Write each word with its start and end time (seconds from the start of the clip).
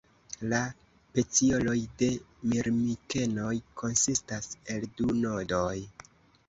La 0.53 0.61
pecioloj 1.17 1.75
de 2.03 2.09
Mirmikenoj 2.55 3.55
konsistas 3.83 4.53
el 4.77 4.91
du 4.99 5.13
nodoj. 5.25 5.75